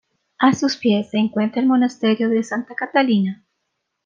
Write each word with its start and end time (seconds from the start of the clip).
A 0.39 0.53
sus 0.53 0.77
pies 0.77 1.11
se 1.11 1.19
encuentra 1.19 1.61
el 1.61 1.67
Monasterio 1.67 2.27
de 2.27 2.41
Santa 2.43 2.73
Catalina. 2.73 3.45